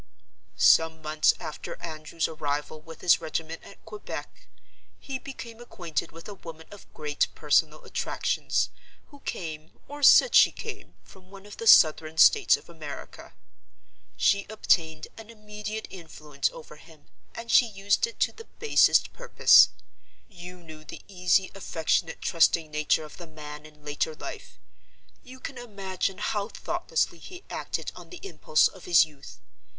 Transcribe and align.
"Some 0.57 0.99
months 1.03 1.31
after 1.39 1.79
Andrew's 1.79 2.27
arrival 2.27 2.81
with 2.81 3.01
his 3.01 3.21
regiment 3.21 3.63
at 3.63 3.85
Quebec, 3.85 4.47
he 4.99 5.19
became 5.19 5.59
acquainted 5.61 6.11
with 6.11 6.27
a 6.27 6.33
woman 6.33 6.65
of 6.71 6.91
great 6.91 7.27
personal 7.35 7.83
attractions, 7.83 8.69
who 9.09 9.19
came, 9.19 9.73
or 9.87 10.01
said 10.01 10.33
she 10.33 10.51
came, 10.51 10.95
from 11.03 11.29
one 11.29 11.45
of 11.45 11.57
the 11.57 11.67
Southern 11.67 12.17
States 12.17 12.57
of 12.57 12.67
America. 12.67 13.35
She 14.17 14.47
obtained 14.49 15.07
an 15.19 15.29
immediate 15.29 15.85
influence 15.91 16.49
over 16.49 16.77
him; 16.77 17.05
and 17.35 17.51
she 17.51 17.67
used 17.67 18.07
it 18.07 18.19
to 18.21 18.31
the 18.31 18.45
basest 18.57 19.13
purpose. 19.13 19.69
You 20.27 20.63
knew 20.63 20.83
the 20.83 21.03
easy, 21.07 21.51
affectionate, 21.53 22.23
trusting 22.23 22.71
nature 22.71 23.03
of 23.03 23.17
the 23.17 23.27
man 23.27 23.67
in 23.67 23.85
later 23.85 24.15
life—you 24.15 25.39
can 25.39 25.59
imagine 25.59 26.17
how 26.17 26.47
thoughtlessly 26.49 27.19
he 27.19 27.43
acted 27.51 27.91
on 27.95 28.09
the 28.09 28.17
impulse 28.23 28.67
of 28.67 28.85
his 28.85 29.05
youth. 29.05 29.39